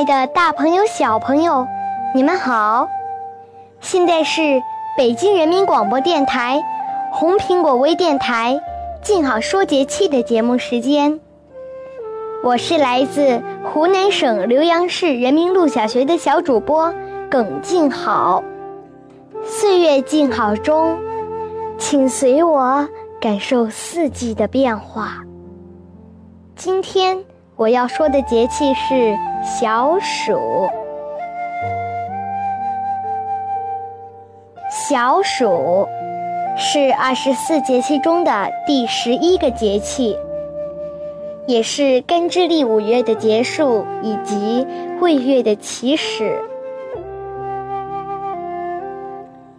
[0.00, 1.66] 爱的，大朋友、小朋友，
[2.14, 2.88] 你们好！
[3.82, 4.62] 现在是
[4.96, 6.62] 北京人民广播电台
[7.12, 8.58] 红苹果微电台
[9.04, 11.20] “静好说节气”的节目时间。
[12.42, 16.94] 我是来自湖南省浏阳市人民路小学的小主播
[17.30, 18.42] 耿静好。
[19.44, 20.98] 岁月静好中，
[21.76, 22.88] 请随我
[23.20, 25.18] 感受四季的变化。
[26.56, 27.22] 今天
[27.60, 30.66] 我要说的节气是小暑。
[34.70, 35.86] 小暑
[36.56, 40.16] 是二十四节气中的第十一个节气，
[41.46, 44.66] 也是干支历五月的结束以及
[44.98, 46.42] 未月的起始。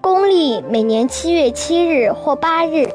[0.01, 2.89] 公历每年七月七日或八日，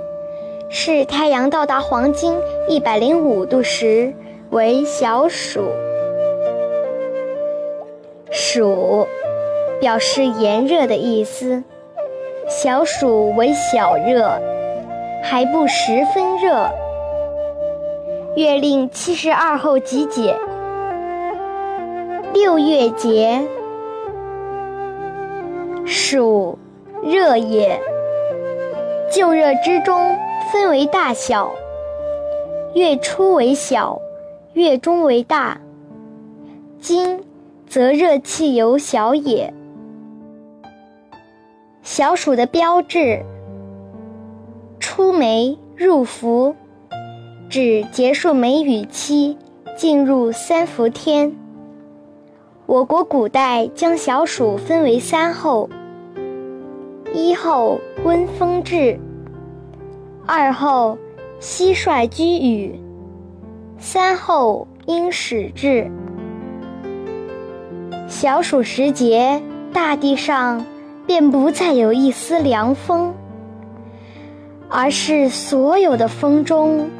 [0.68, 2.34] 是太阳到达黄金
[2.68, 4.12] 一百零五度时
[4.50, 5.64] 为小暑。
[8.30, 9.06] 暑
[9.80, 11.62] 表示炎热的意思。
[12.48, 14.30] 小暑为小热，
[15.22, 16.70] 还不十分热。
[18.36, 20.36] 月令七十二候集解。
[22.32, 23.40] 六月节，
[25.84, 26.56] 暑，
[27.02, 27.80] 热也。
[29.10, 30.16] 就热之中
[30.52, 31.50] 分为大小，
[32.74, 34.00] 月初为小，
[34.56, 35.60] 月中为大。
[36.80, 37.20] 今
[37.68, 39.52] 则热气尤小也。
[41.82, 43.22] 小暑的标志，
[44.80, 46.54] 出梅入伏，
[47.50, 49.36] 指结束梅雨期，
[49.76, 51.36] 进入三伏天。
[52.64, 55.68] 我国古代将小暑分为三候：
[57.12, 58.98] 一候温风至，
[60.24, 60.96] 二候
[61.42, 62.80] 蟋蟀居雨，
[63.78, 65.90] 三候应始至。
[68.08, 69.42] 小暑时节，
[69.72, 70.64] 大地上。
[71.06, 73.14] 便不再有一丝凉风，
[74.68, 76.90] 而是所有的风中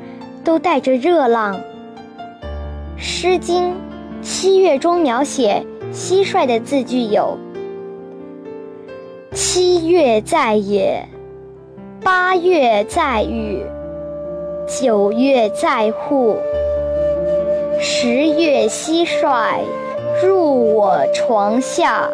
[0.45, 1.57] 都带着热浪。
[2.97, 3.73] 《诗经·
[4.23, 7.37] 七月》中描写蟋蟀的字句有
[9.35, 11.05] ：“七月在野，
[12.01, 13.67] 八月在雨，
[14.69, 16.37] 九月在户，
[17.81, 19.61] 十月蟋蟀
[20.23, 22.09] 入我床下。”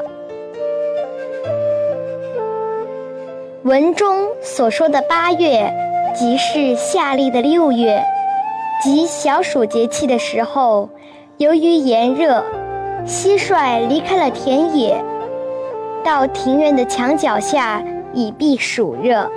[3.62, 5.72] 文中所说的八月，
[6.14, 8.02] 即是夏历的六月，
[8.82, 10.88] 即小暑节气的时候。
[11.38, 12.44] 由于炎热，
[13.04, 15.02] 蟋蟀离开了田野，
[16.04, 19.28] 到庭院的墙角下以避暑热。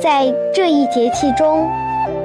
[0.00, 1.68] 在这一节气中，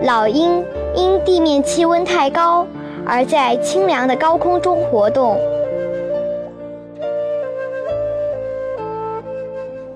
[0.04, 0.64] 老鹰
[0.96, 2.66] 因地面气温太高，
[3.06, 5.38] 而在清凉的高空中活动。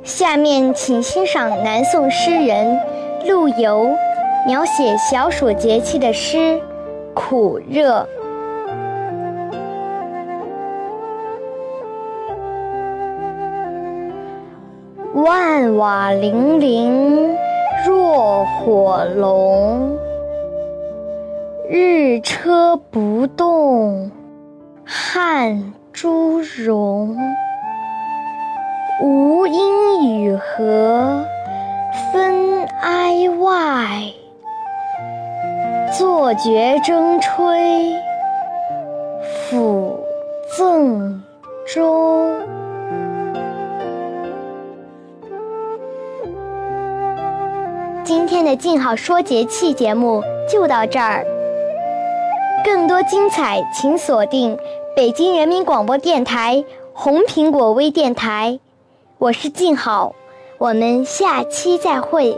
[0.04, 2.80] 下面请欣赏南宋诗人
[3.28, 3.90] 陆游
[4.46, 6.38] 描写小暑节气的诗
[7.14, 8.02] 《苦热》。
[15.14, 17.38] 万瓦泠泠
[17.86, 19.98] 若火龙，
[21.72, 24.10] 日车不动
[24.84, 27.16] 汉珠荣。
[29.04, 31.24] 无阴与和
[32.12, 34.02] 分哀外，
[35.96, 37.94] 坐觉争吹
[39.52, 39.96] 抚
[40.58, 41.22] 赠
[41.68, 42.34] 中。
[48.04, 51.24] 今天的静好说节气节目就到这儿，
[52.64, 54.58] 更多精彩请锁定
[54.96, 56.64] 北京人民广播电台
[56.94, 58.60] 红苹果微电台。
[59.18, 60.14] 我是静好，
[60.58, 62.38] 我们下期再会。